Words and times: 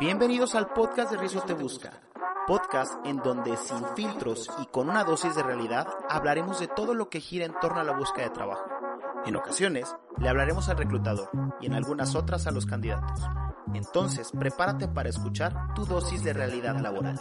Bienvenidos 0.00 0.54
al 0.54 0.68
podcast 0.68 1.12
de 1.12 1.18
Rizos 1.18 1.46
Te 1.46 1.54
Busca, 1.54 1.92
podcast 2.46 2.94
en 3.06 3.18
donde 3.18 3.56
sin 3.56 3.84
filtros 3.96 4.50
y 4.60 4.66
con 4.66 4.90
una 4.90 5.04
dosis 5.04 5.34
de 5.34 5.42
realidad 5.42 5.86
hablaremos 6.08 6.60
de 6.60 6.68
todo 6.68 6.94
lo 6.94 7.08
que 7.08 7.20
gira 7.20 7.46
en 7.46 7.54
torno 7.60 7.80
a 7.80 7.84
la 7.84 7.96
búsqueda 7.96 8.24
de 8.24 8.34
trabajo. 8.34 8.64
En 9.24 9.36
ocasiones 9.36 9.94
le 10.18 10.28
hablaremos 10.28 10.68
al 10.68 10.78
reclutador 10.78 11.30
y 11.60 11.66
en 11.66 11.74
algunas 11.74 12.14
otras 12.14 12.46
a 12.46 12.50
los 12.50 12.66
candidatos. 12.66 13.20
Entonces, 13.72 14.30
prepárate 14.32 14.88
para 14.88 15.08
escuchar 15.08 15.74
tu 15.74 15.86
dosis 15.86 16.22
de 16.22 16.32
realidad 16.32 16.78
laboral. 16.80 17.20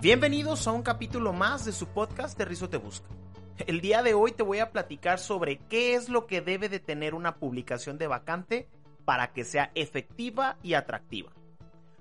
Bienvenidos 0.00 0.68
a 0.68 0.72
un 0.72 0.82
capítulo 0.82 1.32
más 1.32 1.64
de 1.64 1.72
su 1.72 1.88
podcast 1.88 2.38
de 2.38 2.44
Rizo 2.44 2.70
Te 2.70 2.76
Busca. 2.76 3.08
El 3.66 3.80
día 3.80 4.04
de 4.04 4.14
hoy 4.14 4.30
te 4.30 4.44
voy 4.44 4.60
a 4.60 4.70
platicar 4.70 5.18
sobre 5.18 5.58
qué 5.68 5.94
es 5.94 6.08
lo 6.08 6.28
que 6.28 6.40
debe 6.40 6.68
de 6.68 6.78
tener 6.78 7.16
una 7.16 7.34
publicación 7.34 7.98
de 7.98 8.06
vacante 8.06 8.68
para 9.04 9.32
que 9.32 9.42
sea 9.42 9.72
efectiva 9.74 10.56
y 10.62 10.74
atractiva. 10.74 11.32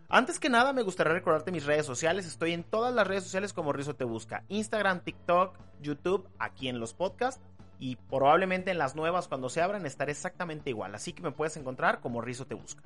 Antes 0.09 0.40
que 0.40 0.48
nada, 0.48 0.73
me 0.73 0.84
gustaría 0.84 1.12
recordarte 1.12 1.52
mis 1.52 1.66
redes 1.66 1.88
sociales. 1.88 2.27
Estoy 2.27 2.54
en 2.54 2.63
todas 2.63 2.94
las 2.94 3.07
redes 3.07 3.23
sociales 3.23 3.52
como 3.52 3.73
Rizo 3.73 3.95
Te 3.95 4.05
Busca. 4.05 4.43
Instagram, 4.48 4.99
TikTok, 4.99 5.57
YouTube, 5.82 6.29
aquí 6.38 6.70
en 6.70 6.79
los 6.79 6.93
podcasts. 6.93 7.41
Y 7.79 7.95
probablemente 7.95 8.70
en 8.70 8.77
las 8.77 8.95
nuevas, 8.95 9.27
cuando 9.27 9.49
se 9.49 9.63
abran, 9.63 9.88
estaré 9.88 10.12
exactamente 10.12 10.70
igual. 10.70 10.93
Así 10.93 11.13
que 11.13 11.23
me 11.23 11.32
puedes 11.32 11.57
encontrar 11.57 11.99
como 11.99 12.21
Rizo 12.21 12.45
Te 12.45 12.54
Busca. 12.54 12.84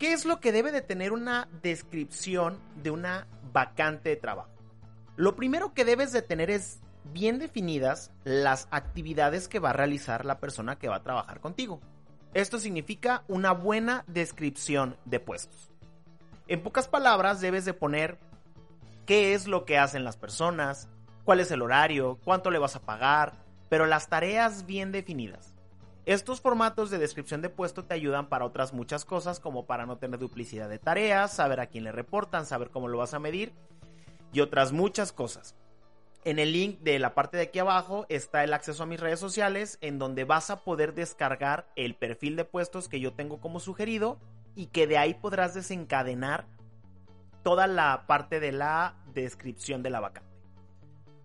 ¿Qué 0.00 0.14
es 0.14 0.24
lo 0.24 0.40
que 0.40 0.50
debe 0.50 0.72
de 0.72 0.80
tener 0.80 1.12
una 1.12 1.46
descripción 1.62 2.58
de 2.82 2.90
una 2.90 3.26
vacante 3.52 4.08
de 4.08 4.16
trabajo? 4.16 4.48
Lo 5.16 5.36
primero 5.36 5.74
que 5.74 5.84
debes 5.84 6.10
de 6.10 6.22
tener 6.22 6.50
es 6.50 6.80
bien 7.12 7.38
definidas 7.38 8.10
las 8.24 8.66
actividades 8.70 9.46
que 9.46 9.58
va 9.58 9.70
a 9.70 9.74
realizar 9.74 10.24
la 10.24 10.40
persona 10.40 10.78
que 10.78 10.88
va 10.88 10.96
a 10.96 11.02
trabajar 11.02 11.40
contigo. 11.40 11.82
Esto 12.32 12.58
significa 12.58 13.24
una 13.28 13.52
buena 13.52 14.04
descripción 14.06 14.96
de 15.04 15.20
puestos. 15.20 15.70
En 16.48 16.62
pocas 16.62 16.88
palabras 16.88 17.42
debes 17.42 17.66
de 17.66 17.74
poner 17.74 18.16
qué 19.04 19.34
es 19.34 19.46
lo 19.46 19.66
que 19.66 19.76
hacen 19.76 20.02
las 20.02 20.16
personas, 20.16 20.88
cuál 21.24 21.40
es 21.40 21.50
el 21.50 21.60
horario, 21.60 22.18
cuánto 22.24 22.50
le 22.50 22.58
vas 22.58 22.74
a 22.74 22.80
pagar, 22.80 23.34
pero 23.68 23.84
las 23.84 24.08
tareas 24.08 24.64
bien 24.64 24.92
definidas. 24.92 25.59
Estos 26.10 26.40
formatos 26.40 26.90
de 26.90 26.98
descripción 26.98 27.40
de 27.40 27.50
puesto 27.50 27.84
te 27.84 27.94
ayudan 27.94 28.28
para 28.28 28.44
otras 28.44 28.72
muchas 28.72 29.04
cosas, 29.04 29.38
como 29.38 29.66
para 29.66 29.86
no 29.86 29.98
tener 29.98 30.18
duplicidad 30.18 30.68
de 30.68 30.80
tareas, 30.80 31.32
saber 31.32 31.60
a 31.60 31.66
quién 31.66 31.84
le 31.84 31.92
reportan, 31.92 32.46
saber 32.46 32.70
cómo 32.70 32.88
lo 32.88 32.98
vas 32.98 33.14
a 33.14 33.20
medir 33.20 33.52
y 34.32 34.40
otras 34.40 34.72
muchas 34.72 35.12
cosas. 35.12 35.54
En 36.24 36.40
el 36.40 36.50
link 36.50 36.80
de 36.80 36.98
la 36.98 37.14
parte 37.14 37.36
de 37.36 37.44
aquí 37.44 37.60
abajo 37.60 38.06
está 38.08 38.42
el 38.42 38.54
acceso 38.54 38.82
a 38.82 38.86
mis 38.86 38.98
redes 38.98 39.20
sociales 39.20 39.78
en 39.82 40.00
donde 40.00 40.24
vas 40.24 40.50
a 40.50 40.64
poder 40.64 40.94
descargar 40.94 41.68
el 41.76 41.94
perfil 41.94 42.34
de 42.34 42.44
puestos 42.44 42.88
que 42.88 42.98
yo 42.98 43.12
tengo 43.12 43.40
como 43.40 43.60
sugerido 43.60 44.18
y 44.56 44.66
que 44.66 44.88
de 44.88 44.98
ahí 44.98 45.14
podrás 45.14 45.54
desencadenar 45.54 46.48
toda 47.44 47.68
la 47.68 48.08
parte 48.08 48.40
de 48.40 48.50
la 48.50 48.96
descripción 49.14 49.84
de 49.84 49.90
la 49.90 50.00
vacante. 50.00 50.28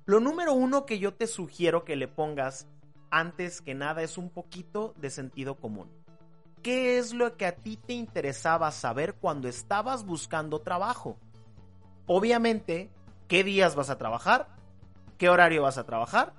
Lo 0.05 0.19
número 0.19 0.53
uno 0.53 0.85
que 0.85 0.99
yo 0.99 1.15
te 1.15 1.25
sugiero 1.25 1.85
que 1.85 1.95
le 1.95 2.07
pongas 2.07 2.67
antes 3.09 3.61
que 3.61 3.73
nada 3.73 4.01
es 4.01 4.17
un 4.17 4.29
poquito 4.29 4.93
de 4.97 5.09
sentido 5.09 5.55
común. 5.55 5.89
¿Qué 6.61 6.97
es 6.97 7.13
lo 7.13 7.37
que 7.37 7.45
a 7.45 7.55
ti 7.55 7.77
te 7.77 7.93
interesaba 7.93 8.71
saber 8.71 9.13
cuando 9.13 9.47
estabas 9.47 10.03
buscando 10.03 10.61
trabajo? 10.61 11.17
Obviamente, 12.07 12.89
¿qué 13.27 13.43
días 13.43 13.75
vas 13.75 13.89
a 13.89 13.97
trabajar? 13.97 14.47
¿Qué 15.17 15.29
horario 15.29 15.61
vas 15.61 15.77
a 15.77 15.85
trabajar? 15.85 16.33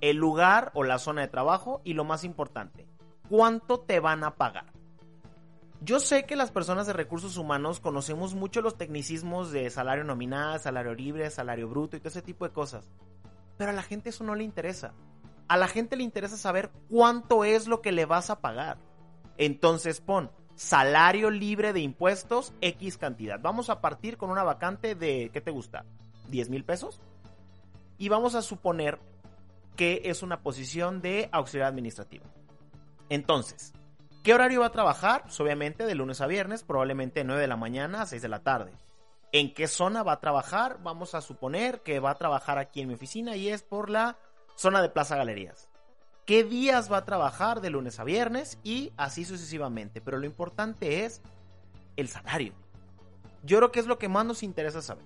El 0.00 0.16
lugar 0.16 0.70
o 0.74 0.84
la 0.84 0.98
zona 0.98 1.22
de 1.22 1.28
trabajo 1.28 1.80
y 1.84 1.94
lo 1.94 2.04
más 2.04 2.24
importante, 2.24 2.86
¿cuánto 3.28 3.80
te 3.80 4.00
van 4.00 4.24
a 4.24 4.36
pagar? 4.36 4.66
Yo 5.80 5.98
sé 5.98 6.26
que 6.26 6.36
las 6.36 6.52
personas 6.52 6.86
de 6.86 6.92
recursos 6.92 7.36
humanos 7.36 7.80
conocemos 7.80 8.34
mucho 8.34 8.62
los 8.62 8.78
tecnicismos 8.78 9.50
de 9.50 9.68
salario 9.68 10.04
nominal, 10.04 10.60
salario 10.60 10.94
libre, 10.94 11.28
salario 11.30 11.68
bruto 11.68 11.96
y 11.96 11.98
todo 11.98 12.10
ese 12.10 12.22
tipo 12.22 12.46
de 12.46 12.52
cosas. 12.52 12.88
Pero 13.58 13.72
a 13.72 13.74
la 13.74 13.82
gente 13.82 14.10
eso 14.10 14.22
no 14.22 14.36
le 14.36 14.44
interesa 14.44 14.94
a 15.52 15.58
la 15.58 15.68
gente 15.68 15.96
le 15.96 16.02
interesa 16.02 16.38
saber 16.38 16.70
cuánto 16.88 17.44
es 17.44 17.66
lo 17.66 17.82
que 17.82 17.92
le 17.92 18.06
vas 18.06 18.30
a 18.30 18.40
pagar. 18.40 18.78
Entonces 19.36 20.00
pon 20.00 20.30
salario 20.54 21.28
libre 21.28 21.74
de 21.74 21.80
impuestos 21.80 22.54
X 22.62 22.96
cantidad. 22.96 23.38
Vamos 23.38 23.68
a 23.68 23.82
partir 23.82 24.16
con 24.16 24.30
una 24.30 24.44
vacante 24.44 24.94
de, 24.94 25.28
¿qué 25.30 25.42
te 25.42 25.50
gusta? 25.50 25.84
¿10 26.30 26.48
mil 26.48 26.64
pesos? 26.64 27.02
Y 27.98 28.08
vamos 28.08 28.34
a 28.34 28.40
suponer 28.40 28.98
que 29.76 30.00
es 30.06 30.22
una 30.22 30.40
posición 30.40 31.02
de 31.02 31.28
auxiliar 31.32 31.68
administrativo. 31.68 32.24
Entonces, 33.10 33.74
¿qué 34.22 34.32
horario 34.32 34.60
va 34.60 34.68
a 34.68 34.72
trabajar? 34.72 35.24
Pues 35.24 35.38
obviamente 35.38 35.84
de 35.84 35.94
lunes 35.94 36.22
a 36.22 36.26
viernes, 36.28 36.62
probablemente 36.62 37.20
de 37.20 37.24
9 37.24 37.42
de 37.42 37.48
la 37.48 37.58
mañana 37.58 38.00
a 38.00 38.06
6 38.06 38.22
de 38.22 38.28
la 38.30 38.42
tarde. 38.42 38.72
¿En 39.32 39.52
qué 39.52 39.68
zona 39.68 40.02
va 40.02 40.12
a 40.12 40.20
trabajar? 40.20 40.78
Vamos 40.82 41.14
a 41.14 41.20
suponer 41.20 41.82
que 41.82 42.00
va 42.00 42.12
a 42.12 42.14
trabajar 42.14 42.56
aquí 42.56 42.80
en 42.80 42.88
mi 42.88 42.94
oficina 42.94 43.36
y 43.36 43.50
es 43.50 43.62
por 43.62 43.90
la 43.90 44.16
zona 44.56 44.82
de 44.82 44.88
Plaza 44.88 45.16
Galerías. 45.16 45.68
¿Qué 46.26 46.44
días 46.44 46.90
va 46.90 46.98
a 46.98 47.04
trabajar 47.04 47.60
de 47.60 47.70
lunes 47.70 47.98
a 47.98 48.04
viernes? 48.04 48.58
Y 48.62 48.92
así 48.96 49.24
sucesivamente. 49.24 50.00
Pero 50.00 50.18
lo 50.18 50.26
importante 50.26 51.04
es 51.04 51.20
el 51.96 52.08
salario. 52.08 52.54
Yo 53.42 53.58
creo 53.58 53.72
que 53.72 53.80
es 53.80 53.86
lo 53.86 53.98
que 53.98 54.08
más 54.08 54.24
nos 54.24 54.42
interesa 54.42 54.82
saber. 54.82 55.04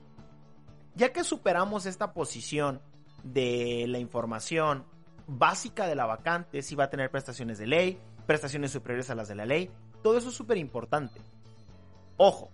Ya 0.94 1.12
que 1.12 1.24
superamos 1.24 1.86
esta 1.86 2.12
posición 2.12 2.80
de 3.22 3.86
la 3.88 3.98
información 3.98 4.84
básica 5.26 5.86
de 5.86 5.94
la 5.94 6.06
vacante, 6.06 6.62
si 6.62 6.74
va 6.74 6.84
a 6.84 6.90
tener 6.90 7.10
prestaciones 7.10 7.58
de 7.58 7.66
ley, 7.66 7.98
prestaciones 8.26 8.70
superiores 8.70 9.10
a 9.10 9.14
las 9.14 9.28
de 9.28 9.34
la 9.34 9.46
ley, 9.46 9.70
todo 10.02 10.18
eso 10.18 10.28
es 10.28 10.34
súper 10.34 10.58
importante. 10.58 11.20
Ojo, 12.16 12.50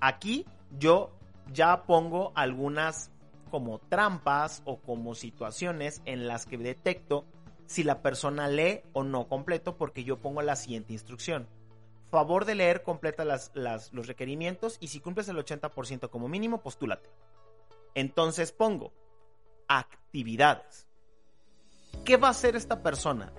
aquí 0.00 0.46
yo 0.78 1.12
ya 1.52 1.84
pongo 1.84 2.32
algunas 2.34 3.10
como 3.54 3.78
trampas 3.78 4.62
o 4.64 4.80
como 4.80 5.14
situaciones 5.14 6.02
en 6.06 6.26
las 6.26 6.44
que 6.44 6.58
detecto 6.58 7.24
si 7.66 7.84
la 7.84 8.02
persona 8.02 8.48
lee 8.48 8.80
o 8.92 9.04
no 9.04 9.28
completo 9.28 9.76
porque 9.76 10.02
yo 10.02 10.18
pongo 10.18 10.42
la 10.42 10.56
siguiente 10.56 10.92
instrucción. 10.92 11.46
Favor 12.10 12.46
de 12.46 12.56
leer 12.56 12.82
completa 12.82 13.24
las, 13.24 13.52
los 13.54 14.08
requerimientos 14.08 14.76
y 14.80 14.88
si 14.88 14.98
cumples 14.98 15.28
el 15.28 15.36
80% 15.36 16.10
como 16.10 16.26
mínimo, 16.26 16.62
postúlate. 16.62 17.08
Entonces 17.94 18.50
pongo 18.50 18.92
actividades. 19.68 20.88
¿Qué 22.04 22.16
va 22.16 22.26
a 22.26 22.32
hacer 22.32 22.56
esta 22.56 22.82
persona? 22.82 23.32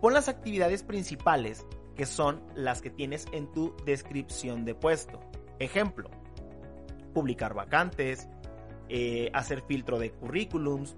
Pon 0.00 0.14
las 0.14 0.28
actividades 0.28 0.82
principales 0.82 1.64
que 1.94 2.06
son 2.06 2.42
las 2.56 2.82
que 2.82 2.90
tienes 2.90 3.28
en 3.30 3.52
tu 3.52 3.72
descripción 3.86 4.64
de 4.64 4.74
puesto. 4.74 5.20
Ejemplo, 5.60 6.10
publicar 7.14 7.54
vacantes, 7.54 8.28
eh, 8.92 9.30
hacer 9.32 9.62
filtro 9.62 10.00
de 10.00 10.10
currículums, 10.10 10.96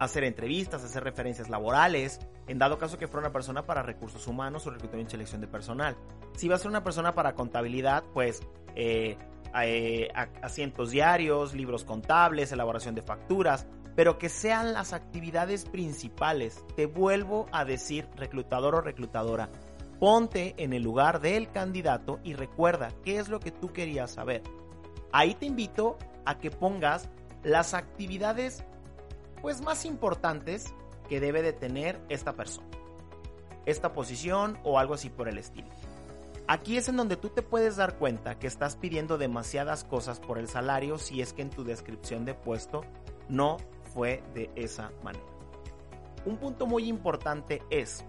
hacer 0.00 0.24
entrevistas, 0.24 0.82
hacer 0.82 1.04
referencias 1.04 1.48
laborales, 1.48 2.18
en 2.48 2.58
dado 2.58 2.76
caso 2.76 2.98
que 2.98 3.06
fuera 3.06 3.28
una 3.28 3.32
persona 3.32 3.66
para 3.66 3.82
recursos 3.82 4.26
humanos 4.26 4.66
o 4.66 4.70
reclutamiento 4.70 5.10
y 5.10 5.12
selección 5.12 5.40
de 5.40 5.46
personal. 5.46 5.96
Si 6.36 6.48
va 6.48 6.56
a 6.56 6.58
ser 6.58 6.68
una 6.68 6.82
persona 6.82 7.14
para 7.14 7.34
contabilidad, 7.34 8.02
pues 8.12 8.42
eh, 8.74 9.16
eh, 9.62 10.08
asientos 10.42 10.90
diarios, 10.90 11.54
libros 11.54 11.84
contables, 11.84 12.50
elaboración 12.50 12.96
de 12.96 13.02
facturas, 13.02 13.68
pero 13.94 14.18
que 14.18 14.28
sean 14.28 14.72
las 14.72 14.92
actividades 14.92 15.66
principales. 15.66 16.64
Te 16.74 16.86
vuelvo 16.86 17.46
a 17.52 17.64
decir, 17.64 18.08
reclutador 18.16 18.74
o 18.74 18.80
reclutadora, 18.80 19.50
ponte 20.00 20.54
en 20.58 20.72
el 20.72 20.82
lugar 20.82 21.20
del 21.20 21.50
candidato 21.50 22.18
y 22.24 22.34
recuerda 22.34 22.92
qué 23.04 23.18
es 23.18 23.28
lo 23.28 23.38
que 23.38 23.52
tú 23.52 23.72
querías 23.72 24.10
saber. 24.10 24.42
Ahí 25.12 25.34
te 25.34 25.46
invito 25.46 25.96
a 26.28 26.38
que 26.38 26.50
pongas 26.50 27.08
las 27.42 27.72
actividades 27.72 28.62
pues 29.40 29.62
más 29.62 29.86
importantes 29.86 30.74
que 31.08 31.20
debe 31.20 31.40
de 31.40 31.54
tener 31.54 31.98
esta 32.10 32.34
persona. 32.34 32.68
Esta 33.64 33.94
posición 33.94 34.58
o 34.62 34.78
algo 34.78 34.92
así 34.92 35.08
por 35.08 35.26
el 35.26 35.38
estilo. 35.38 35.68
Aquí 36.46 36.76
es 36.76 36.88
en 36.88 36.98
donde 36.98 37.16
tú 37.16 37.30
te 37.30 37.40
puedes 37.40 37.76
dar 37.76 37.96
cuenta 37.96 38.38
que 38.38 38.46
estás 38.46 38.76
pidiendo 38.76 39.16
demasiadas 39.16 39.84
cosas 39.84 40.20
por 40.20 40.38
el 40.38 40.48
salario 40.48 40.98
si 40.98 41.22
es 41.22 41.32
que 41.32 41.40
en 41.40 41.50
tu 41.50 41.64
descripción 41.64 42.26
de 42.26 42.34
puesto 42.34 42.82
no 43.30 43.56
fue 43.94 44.22
de 44.34 44.50
esa 44.54 44.92
manera. 45.02 45.24
Un 46.26 46.36
punto 46.36 46.66
muy 46.66 46.88
importante 46.88 47.62
es, 47.70 48.04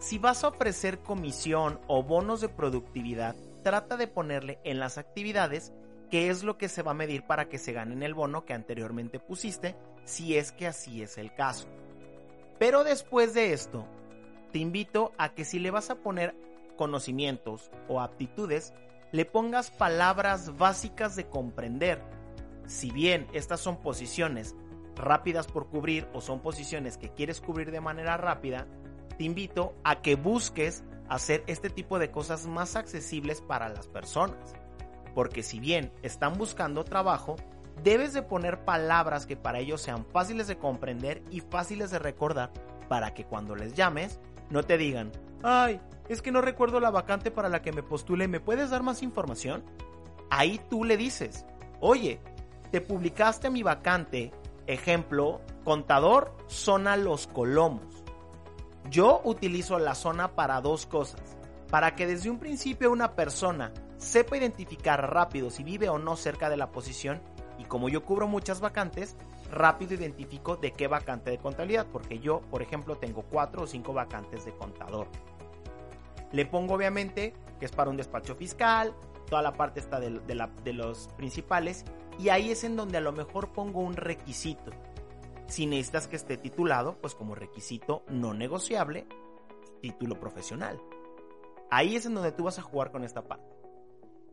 si 0.00 0.18
vas 0.18 0.42
a 0.42 0.48
ofrecer 0.48 0.98
comisión 0.98 1.78
o 1.86 2.02
bonos 2.02 2.40
de 2.40 2.48
productividad, 2.48 3.36
trata 3.62 3.96
de 3.96 4.08
ponerle 4.08 4.58
en 4.64 4.80
las 4.80 4.98
actividades 4.98 5.72
qué 6.10 6.30
es 6.30 6.44
lo 6.44 6.58
que 6.58 6.68
se 6.68 6.82
va 6.82 6.92
a 6.92 6.94
medir 6.94 7.24
para 7.24 7.48
que 7.48 7.58
se 7.58 7.72
gane 7.72 8.04
el 8.04 8.14
bono 8.14 8.44
que 8.44 8.54
anteriormente 8.54 9.18
pusiste, 9.20 9.76
si 10.04 10.36
es 10.36 10.52
que 10.52 10.66
así 10.66 11.02
es 11.02 11.18
el 11.18 11.34
caso. 11.34 11.68
Pero 12.58 12.84
después 12.84 13.34
de 13.34 13.52
esto, 13.52 13.86
te 14.52 14.58
invito 14.58 15.12
a 15.18 15.34
que 15.34 15.44
si 15.44 15.58
le 15.58 15.70
vas 15.70 15.90
a 15.90 15.96
poner 15.96 16.34
conocimientos 16.76 17.70
o 17.88 18.00
aptitudes, 18.00 18.72
le 19.12 19.24
pongas 19.24 19.70
palabras 19.70 20.56
básicas 20.56 21.16
de 21.16 21.28
comprender. 21.28 22.02
Si 22.66 22.90
bien 22.90 23.26
estas 23.32 23.60
son 23.60 23.76
posiciones 23.76 24.54
rápidas 24.96 25.46
por 25.46 25.68
cubrir 25.68 26.08
o 26.12 26.20
son 26.20 26.40
posiciones 26.40 26.96
que 26.96 27.10
quieres 27.10 27.40
cubrir 27.40 27.70
de 27.70 27.80
manera 27.80 28.16
rápida, 28.16 28.66
te 29.18 29.24
invito 29.24 29.74
a 29.84 30.02
que 30.02 30.14
busques 30.16 30.82
hacer 31.08 31.44
este 31.46 31.70
tipo 31.70 31.98
de 31.98 32.10
cosas 32.10 32.46
más 32.46 32.76
accesibles 32.76 33.40
para 33.40 33.68
las 33.68 33.86
personas. 33.88 34.54
Porque 35.14 35.42
si 35.42 35.60
bien 35.60 35.92
están 36.02 36.34
buscando 36.34 36.84
trabajo, 36.84 37.36
debes 37.82 38.12
de 38.12 38.22
poner 38.22 38.64
palabras 38.64 39.26
que 39.26 39.36
para 39.36 39.58
ellos 39.58 39.80
sean 39.80 40.04
fáciles 40.04 40.46
de 40.46 40.58
comprender 40.58 41.22
y 41.30 41.40
fáciles 41.40 41.90
de 41.90 41.98
recordar 41.98 42.50
para 42.88 43.14
que 43.14 43.24
cuando 43.24 43.54
les 43.54 43.74
llames 43.74 44.20
no 44.50 44.62
te 44.62 44.76
digan, 44.76 45.10
ay, 45.42 45.80
es 46.08 46.22
que 46.22 46.32
no 46.32 46.40
recuerdo 46.40 46.80
la 46.80 46.90
vacante 46.90 47.30
para 47.30 47.48
la 47.48 47.62
que 47.62 47.72
me 47.72 47.82
postule, 47.82 48.28
¿me 48.28 48.40
puedes 48.40 48.70
dar 48.70 48.82
más 48.82 49.02
información? 49.02 49.64
Ahí 50.30 50.60
tú 50.68 50.84
le 50.84 50.96
dices, 50.96 51.46
oye, 51.80 52.20
te 52.70 52.80
publicaste 52.80 53.50
mi 53.50 53.62
vacante, 53.62 54.32
ejemplo, 54.66 55.40
contador, 55.64 56.34
zona 56.46 56.96
Los 56.96 57.26
Colomos. 57.26 58.04
Yo 58.90 59.22
utilizo 59.24 59.78
la 59.78 59.94
zona 59.94 60.34
para 60.34 60.60
dos 60.60 60.86
cosas, 60.86 61.38
para 61.70 61.94
que 61.94 62.06
desde 62.06 62.30
un 62.30 62.38
principio 62.38 62.92
una 62.92 63.14
persona 63.14 63.72
sepa 64.04 64.36
identificar 64.36 65.10
rápido 65.12 65.50
si 65.50 65.64
vive 65.64 65.88
o 65.88 65.98
no 65.98 66.16
cerca 66.16 66.50
de 66.50 66.56
la 66.56 66.70
posición 66.70 67.20
y 67.58 67.64
como 67.64 67.88
yo 67.88 68.04
cubro 68.04 68.28
muchas 68.28 68.60
vacantes, 68.60 69.16
rápido 69.50 69.94
identifico 69.94 70.56
de 70.56 70.72
qué 70.72 70.88
vacante 70.88 71.30
de 71.30 71.38
contabilidad, 71.38 71.86
porque 71.90 72.18
yo, 72.18 72.40
por 72.50 72.62
ejemplo, 72.62 72.96
tengo 72.96 73.22
cuatro 73.22 73.62
o 73.62 73.66
cinco 73.66 73.92
vacantes 73.92 74.44
de 74.44 74.52
contador. 74.52 75.08
Le 76.32 76.46
pongo 76.46 76.74
obviamente 76.74 77.32
que 77.58 77.66
es 77.66 77.72
para 77.72 77.90
un 77.90 77.96
despacho 77.96 78.34
fiscal, 78.34 78.94
toda 79.28 79.40
la 79.40 79.54
parte 79.54 79.80
está 79.80 80.00
de, 80.00 80.72
los 80.72 81.08
principales, 81.16 81.84
y 82.18 82.28
ahí 82.28 82.50
es 82.50 82.64
en 82.64 82.76
donde 82.76 82.98
a 82.98 83.00
lo 83.00 83.12
mejor 83.12 83.52
pongo 83.52 83.80
un 83.80 83.94
requisito. 83.94 84.72
Si 85.46 85.66
necesitas 85.66 86.08
que 86.08 86.16
esté 86.16 86.36
titulado, 86.36 86.98
pues 87.00 87.14
como 87.14 87.34
requisito 87.34 88.02
no 88.08 88.34
negociable, 88.34 89.06
título 89.80 90.18
profesional. 90.18 90.80
Ahí 91.70 91.96
es 91.96 92.06
en 92.06 92.14
donde 92.14 92.32
tú 92.32 92.44
vas 92.44 92.58
a 92.58 92.62
jugar 92.62 92.90
con 92.90 93.04
esta 93.04 93.22
parte. 93.22 93.53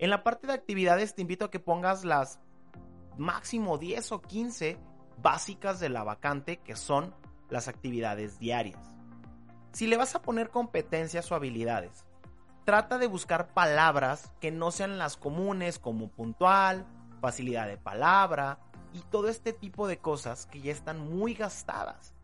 En 0.01 0.09
la 0.09 0.23
parte 0.23 0.47
de 0.47 0.53
actividades 0.53 1.13
te 1.13 1.21
invito 1.21 1.45
a 1.45 1.51
que 1.51 1.59
pongas 1.59 2.03
las 2.03 2.39
máximo 3.19 3.77
10 3.77 4.13
o 4.13 4.21
15 4.23 4.79
básicas 5.21 5.79
de 5.79 5.89
la 5.89 6.03
vacante 6.03 6.57
que 6.57 6.75
son 6.75 7.13
las 7.51 7.67
actividades 7.67 8.39
diarias. 8.39 8.79
Si 9.73 9.85
le 9.85 9.97
vas 9.97 10.15
a 10.15 10.23
poner 10.23 10.49
competencias 10.49 11.31
o 11.31 11.35
habilidades, 11.35 12.03
trata 12.65 12.97
de 12.97 13.05
buscar 13.05 13.53
palabras 13.53 14.31
que 14.39 14.49
no 14.49 14.71
sean 14.71 14.97
las 14.97 15.17
comunes 15.17 15.77
como 15.77 16.09
puntual, 16.09 16.87
facilidad 17.21 17.67
de 17.67 17.77
palabra 17.77 18.57
y 18.93 19.01
todo 19.01 19.27
este 19.29 19.53
tipo 19.53 19.87
de 19.87 19.99
cosas 19.99 20.47
que 20.47 20.61
ya 20.61 20.71
están 20.71 20.99
muy 20.99 21.35
gastadas. 21.35 22.15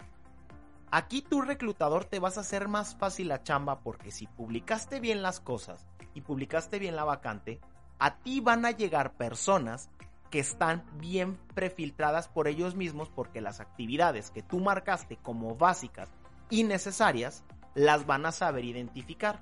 Aquí 0.89 1.21
tu 1.21 1.43
reclutador 1.43 2.05
te 2.05 2.17
vas 2.17 2.39
a 2.39 2.41
hacer 2.41 2.69
más 2.69 2.95
fácil 2.95 3.27
la 3.27 3.43
chamba 3.43 3.81
porque 3.81 4.09
si 4.09 4.25
publicaste 4.25 4.99
bien 4.99 5.21
las 5.21 5.39
cosas 5.39 5.85
y 6.17 6.21
publicaste 6.21 6.79
bien 6.79 6.95
la 6.95 7.03
vacante, 7.03 7.59
a 7.99 8.17
ti 8.17 8.41
van 8.41 8.65
a 8.65 8.71
llegar 8.71 9.13
personas 9.13 9.91
que 10.31 10.39
están 10.39 10.83
bien 10.95 11.37
prefiltradas 11.53 12.27
por 12.27 12.47
ellos 12.47 12.73
mismos 12.73 13.09
porque 13.09 13.39
las 13.39 13.59
actividades 13.59 14.31
que 14.31 14.41
tú 14.41 14.59
marcaste 14.59 15.17
como 15.17 15.55
básicas 15.55 16.09
y 16.49 16.63
necesarias 16.63 17.43
las 17.75 18.07
van 18.07 18.25
a 18.25 18.31
saber 18.31 18.65
identificar. 18.65 19.41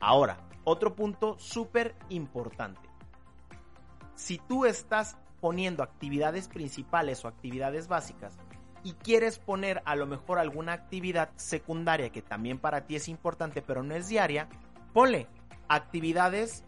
Ahora, 0.00 0.38
otro 0.64 0.96
punto 0.96 1.38
súper 1.38 1.94
importante. 2.08 2.88
Si 4.14 4.38
tú 4.38 4.64
estás 4.64 5.18
poniendo 5.38 5.82
actividades 5.82 6.48
principales 6.48 7.26
o 7.26 7.28
actividades 7.28 7.88
básicas 7.88 8.38
y 8.82 8.94
quieres 8.94 9.38
poner 9.38 9.82
a 9.84 9.96
lo 9.96 10.06
mejor 10.06 10.38
alguna 10.38 10.72
actividad 10.72 11.28
secundaria 11.36 12.10
que 12.10 12.22
también 12.22 12.58
para 12.58 12.86
ti 12.86 12.96
es 12.96 13.06
importante 13.08 13.60
pero 13.60 13.82
no 13.82 13.94
es 13.94 14.08
diaria, 14.08 14.48
ponle 14.94 15.28
actividades 15.68 16.64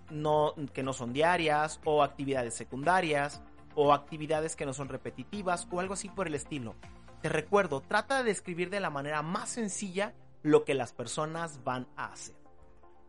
que 0.73 0.83
no 0.83 0.93
son 0.93 1.13
diarias 1.13 1.81
o 1.85 2.03
actividades 2.03 2.55
secundarias 2.55 3.43
o 3.75 3.93
actividades 3.93 4.57
que 4.57 4.67
no 4.67 4.73
son 4.73 4.89
repetitivas 4.89 5.67
o 5.71 5.81
algo 5.81 5.95
así 5.95 6.09
por 6.09 6.27
el 6.27 6.35
estilo. 6.35 6.75
Te 7.23 7.29
recuerdo, 7.29 7.81
trata 7.81 8.19
de 8.19 8.25
describir 8.25 8.71
de 8.71 8.81
la 8.81 8.91
manera 8.91 9.23
más 9.23 9.51
sencilla 9.51 10.15
lo 10.43 10.65
que 10.65 10.75
las 10.75 10.93
personas 10.93 11.63
van 11.65 11.87
a 11.97 12.07
hacer. 12.07 12.37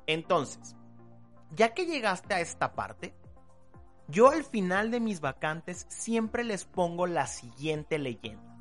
Entonces, 0.05 0.75
ya 1.55 1.73
que 1.73 1.85
llegaste 1.85 2.33
a 2.33 2.41
esta 2.41 2.73
parte, 2.73 3.13
yo 4.07 4.29
al 4.29 4.43
final 4.43 4.91
de 4.91 4.99
mis 4.99 5.21
vacantes 5.21 5.85
siempre 5.89 6.43
les 6.43 6.65
pongo 6.65 7.07
la 7.07 7.27
siguiente 7.27 7.97
leyenda. 7.97 8.57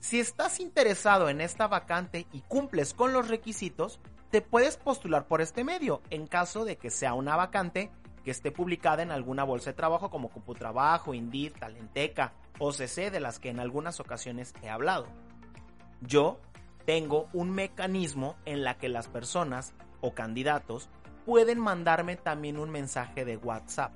Si 0.00 0.20
estás 0.20 0.60
interesado 0.60 1.28
en 1.28 1.40
esta 1.40 1.68
vacante 1.68 2.26
y 2.32 2.40
cumples 2.42 2.92
con 2.92 3.12
los 3.12 3.28
requisitos, 3.28 4.00
te 4.32 4.40
puedes 4.40 4.78
postular 4.78 5.28
por 5.28 5.42
este 5.42 5.62
medio 5.62 6.00
en 6.08 6.26
caso 6.26 6.64
de 6.64 6.78
que 6.78 6.88
sea 6.88 7.12
una 7.12 7.36
vacante 7.36 7.90
que 8.24 8.30
esté 8.30 8.50
publicada 8.50 9.02
en 9.02 9.10
alguna 9.10 9.44
bolsa 9.44 9.70
de 9.70 9.76
trabajo 9.76 10.08
como 10.08 10.30
Computrabajo, 10.30 11.12
Indeed, 11.12 11.52
Talenteca, 11.60 12.32
OCC, 12.58 13.10
de 13.10 13.20
las 13.20 13.38
que 13.38 13.50
en 13.50 13.60
algunas 13.60 14.00
ocasiones 14.00 14.54
he 14.62 14.70
hablado. 14.70 15.06
Yo 16.00 16.40
tengo 16.86 17.28
un 17.34 17.50
mecanismo 17.50 18.36
en 18.46 18.64
la 18.64 18.78
que 18.78 18.88
las 18.88 19.06
personas 19.06 19.74
o 20.00 20.14
candidatos 20.14 20.88
pueden 21.26 21.60
mandarme 21.60 22.16
también 22.16 22.58
un 22.58 22.70
mensaje 22.70 23.26
de 23.26 23.36
WhatsApp. 23.36 23.92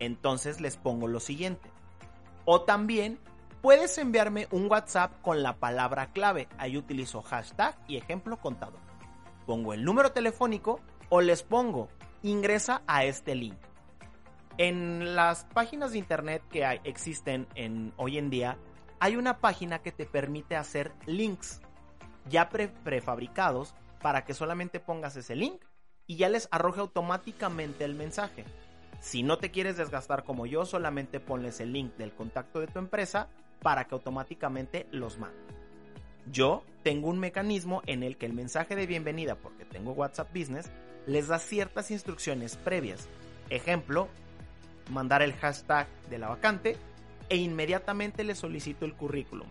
Entonces 0.00 0.60
les 0.60 0.76
pongo 0.76 1.06
lo 1.06 1.20
siguiente. 1.20 1.70
O 2.46 2.62
también 2.62 3.20
puedes 3.62 3.96
enviarme 3.98 4.48
un 4.50 4.68
WhatsApp 4.68 5.12
con 5.22 5.44
la 5.44 5.54
palabra 5.54 6.08
clave. 6.08 6.48
Ahí 6.58 6.76
utilizo 6.76 7.22
hashtag 7.22 7.78
y 7.86 7.96
ejemplo 7.96 8.38
contador 8.38 8.87
pongo 9.48 9.72
el 9.72 9.82
número 9.82 10.12
telefónico 10.12 10.78
o 11.08 11.22
les 11.22 11.42
pongo 11.42 11.88
ingresa 12.22 12.82
a 12.86 13.06
este 13.06 13.34
link. 13.34 13.56
En 14.58 15.16
las 15.16 15.44
páginas 15.46 15.92
de 15.92 15.98
internet 15.98 16.42
que 16.50 16.80
existen 16.84 17.46
en, 17.54 17.94
hoy 17.96 18.18
en 18.18 18.28
día, 18.28 18.58
hay 19.00 19.16
una 19.16 19.38
página 19.38 19.78
que 19.78 19.90
te 19.90 20.04
permite 20.04 20.54
hacer 20.54 20.92
links 21.06 21.62
ya 22.28 22.50
prefabricados 22.50 23.74
para 24.02 24.26
que 24.26 24.34
solamente 24.34 24.80
pongas 24.80 25.16
ese 25.16 25.34
link 25.34 25.64
y 26.06 26.16
ya 26.16 26.28
les 26.28 26.48
arroje 26.50 26.80
automáticamente 26.80 27.86
el 27.86 27.94
mensaje. 27.94 28.44
Si 29.00 29.22
no 29.22 29.38
te 29.38 29.50
quieres 29.50 29.78
desgastar 29.78 30.24
como 30.24 30.44
yo, 30.44 30.66
solamente 30.66 31.20
ponles 31.20 31.60
el 31.60 31.72
link 31.72 31.96
del 31.96 32.12
contacto 32.12 32.60
de 32.60 32.66
tu 32.66 32.80
empresa 32.80 33.28
para 33.62 33.84
que 33.84 33.94
automáticamente 33.94 34.88
los 34.90 35.16
mande. 35.16 35.57
Yo 36.32 36.62
tengo 36.82 37.08
un 37.08 37.18
mecanismo 37.18 37.82
en 37.86 38.02
el 38.02 38.16
que 38.16 38.26
el 38.26 38.32
mensaje 38.32 38.76
de 38.76 38.86
bienvenida, 38.86 39.36
porque 39.36 39.64
tengo 39.64 39.92
WhatsApp 39.92 40.34
Business, 40.34 40.70
les 41.06 41.28
da 41.28 41.38
ciertas 41.38 41.90
instrucciones 41.90 42.56
previas. 42.56 43.08
Ejemplo, 43.50 44.08
mandar 44.90 45.22
el 45.22 45.32
hashtag 45.34 45.86
de 46.10 46.18
la 46.18 46.28
vacante 46.28 46.76
e 47.28 47.36
inmediatamente 47.36 48.24
les 48.24 48.38
solicito 48.38 48.84
el 48.84 48.94
currículum. 48.94 49.48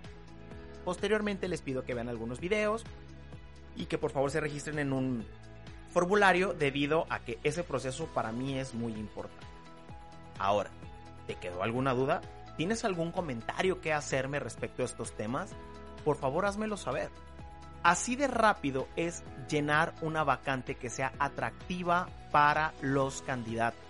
Posteriormente 0.86 1.48
les 1.48 1.62
pido 1.62 1.84
que 1.84 1.94
vean 1.94 2.10
algunos 2.10 2.40
videos 2.40 2.84
y 3.76 3.86
que 3.86 3.98
por 3.98 4.12
favor 4.12 4.30
se 4.32 4.40
registren 4.40 4.80
en 4.80 4.94
un 4.94 5.26
formulario 5.92 6.54
debido 6.54 7.08
a 7.10 7.20
que 7.20 7.40
ese 7.44 7.64
proceso 7.64 8.06
para 8.08 8.32
mí 8.32 8.58
es 8.58 8.74
muy 8.74 8.94
importante. 8.94 9.46
Ahora, 10.38 10.70
¿te 11.26 11.36
quedó 11.36 11.64
alguna 11.64 11.94
duda? 11.94 12.22
¿Tienes 12.56 12.86
algún 12.86 13.12
comentario 13.12 13.82
que 13.82 13.94
hacerme 13.94 14.40
respecto 14.40 14.84
a 14.84 14.86
estos 14.86 15.14
temas? 15.14 15.56
Por 16.08 16.16
favor 16.16 16.46
házmelo 16.46 16.78
saber. 16.78 17.10
Así 17.84 18.16
de 18.16 18.28
rápido 18.28 18.88
es 18.96 19.26
llenar 19.50 19.94
una 20.00 20.24
vacante 20.24 20.76
que 20.76 20.90
sea 20.90 21.12
atractiva 21.20 22.08
para 22.32 22.74
los 22.82 23.22
candidatos. 23.24 23.82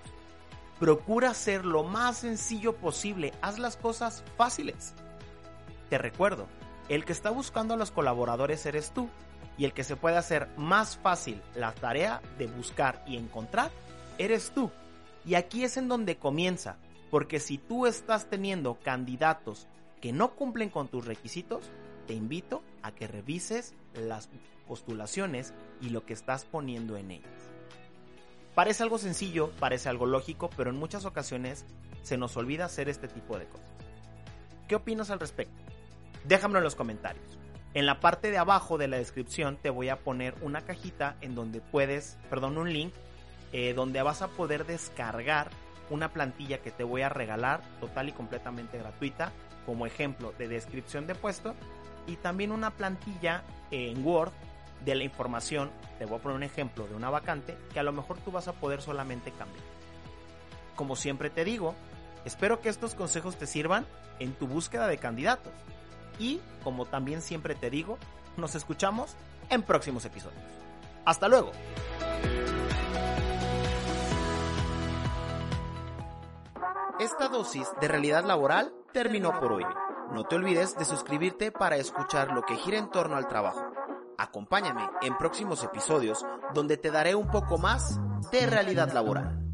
Procura 0.79 1.35
ser 1.35 1.63
lo 1.63 1.83
más 1.83 2.17
sencillo 2.17 2.75
posible, 2.75 3.35
haz 3.43 3.59
las 3.59 3.77
cosas 3.77 4.23
fáciles. 4.35 4.95
Te 5.91 5.99
recuerdo, 5.99 6.47
el 6.89 7.05
que 7.05 7.13
está 7.13 7.29
buscando 7.29 7.75
a 7.75 7.77
los 7.77 7.91
colaboradores 7.91 8.65
eres 8.65 8.89
tú 8.89 9.09
y 9.55 9.65
el 9.65 9.73
que 9.73 9.83
se 9.83 9.95
puede 9.95 10.17
hacer 10.17 10.49
más 10.57 10.97
fácil 10.97 11.39
la 11.53 11.71
tarea 11.71 12.23
de 12.39 12.47
buscar 12.47 13.03
y 13.05 13.15
encontrar 13.15 13.69
eres 14.17 14.49
tú. 14.55 14.71
Y 15.23 15.35
aquí 15.35 15.63
es 15.63 15.77
en 15.77 15.87
donde 15.87 16.17
comienza, 16.17 16.77
porque 17.11 17.39
si 17.39 17.59
tú 17.59 17.85
estás 17.85 18.27
teniendo 18.27 18.79
candidatos 18.83 19.67
que 20.01 20.11
no 20.11 20.31
cumplen 20.31 20.71
con 20.71 20.87
tus 20.87 21.05
requisitos, 21.05 21.69
te 22.07 22.13
invito 22.13 22.63
a 22.81 22.91
que 22.91 23.07
revises 23.07 23.75
las 23.93 24.29
postulaciones 24.67 25.53
y 25.81 25.89
lo 25.89 26.05
que 26.05 26.13
estás 26.13 26.45
poniendo 26.45 26.97
en 26.97 27.11
ellas. 27.11 27.49
Parece 28.55 28.83
algo 28.83 28.97
sencillo, 28.97 29.51
parece 29.59 29.89
algo 29.89 30.07
lógico, 30.07 30.49
pero 30.57 30.71
en 30.71 30.77
muchas 30.77 31.05
ocasiones 31.05 31.65
se 32.01 32.17
nos 32.17 32.35
olvida 32.37 32.65
hacer 32.65 32.89
este 32.89 33.07
tipo 33.07 33.37
de 33.37 33.45
cosas. 33.45 33.69
¿Qué 34.67 34.75
opinas 34.75 35.11
al 35.11 35.19
respecto? 35.19 35.53
Déjamelo 36.25 36.59
en 36.59 36.63
los 36.63 36.75
comentarios. 36.75 37.37
En 37.73 37.85
la 37.85 37.99
parte 37.99 38.31
de 38.31 38.37
abajo 38.37 38.77
de 38.77 38.87
la 38.87 38.97
descripción 38.97 39.57
te 39.61 39.69
voy 39.69 39.89
a 39.89 39.99
poner 39.99 40.33
una 40.41 40.61
cajita 40.61 41.17
en 41.21 41.35
donde 41.35 41.61
puedes, 41.61 42.17
perdón, 42.29 42.57
un 42.57 42.73
link 42.73 42.93
eh, 43.53 43.73
donde 43.73 44.01
vas 44.01 44.21
a 44.21 44.29
poder 44.29 44.65
descargar 44.65 45.49
una 45.89 46.11
plantilla 46.11 46.61
que 46.61 46.71
te 46.71 46.83
voy 46.83 47.01
a 47.01 47.09
regalar 47.09 47.61
total 47.79 48.09
y 48.09 48.13
completamente 48.13 48.77
gratuita 48.77 49.31
como 49.65 49.85
ejemplo 49.85 50.33
de 50.37 50.47
descripción 50.47 51.07
de 51.07 51.15
puesto 51.15 51.53
y 52.07 52.15
también 52.15 52.51
una 52.51 52.71
plantilla 52.71 53.43
en 53.69 54.05
Word 54.05 54.31
de 54.83 54.95
la 54.95 55.03
información, 55.03 55.69
te 55.99 56.05
voy 56.05 56.17
a 56.17 56.21
poner 56.21 56.37
un 56.37 56.43
ejemplo 56.43 56.87
de 56.87 56.95
una 56.95 57.09
vacante 57.09 57.57
que 57.73 57.79
a 57.79 57.83
lo 57.83 57.91
mejor 57.91 58.17
tú 58.19 58.31
vas 58.31 58.47
a 58.47 58.53
poder 58.53 58.81
solamente 58.81 59.31
cambiar. 59.31 59.63
Como 60.75 60.95
siempre 60.95 61.29
te 61.29 61.43
digo, 61.43 61.75
espero 62.25 62.61
que 62.61 62.69
estos 62.69 62.95
consejos 62.95 63.37
te 63.37 63.47
sirvan 63.47 63.85
en 64.19 64.33
tu 64.33 64.47
búsqueda 64.47 64.87
de 64.87 64.97
candidatos. 64.97 65.53
Y, 66.19 66.39
como 66.63 66.85
también 66.85 67.21
siempre 67.21 67.55
te 67.55 67.69
digo, 67.69 67.97
nos 68.37 68.55
escuchamos 68.55 69.15
en 69.49 69.63
próximos 69.63 70.05
episodios. 70.05 70.41
Hasta 71.05 71.27
luego. 71.27 71.51
Esta 76.99 77.27
dosis 77.29 77.67
de 77.79 77.87
realidad 77.87 78.25
laboral 78.25 78.73
terminó 78.91 79.39
por 79.39 79.53
hoy. 79.53 79.65
No 80.11 80.23
te 80.23 80.35
olvides 80.35 80.77
de 80.77 80.85
suscribirte 80.85 81.51
para 81.51 81.75
escuchar 81.75 82.31
lo 82.31 82.43
que 82.43 82.55
gira 82.55 82.77
en 82.77 82.89
torno 82.89 83.15
al 83.15 83.27
trabajo. 83.27 83.71
Acompáñame 84.17 84.89
en 85.01 85.17
próximos 85.17 85.63
episodios 85.63 86.25
donde 86.53 86.77
te 86.77 86.91
daré 86.91 87.13
un 87.15 87.29
poco 87.29 87.57
más 87.57 87.99
de 88.31 88.47
realidad 88.47 88.91
laboral. 88.93 89.46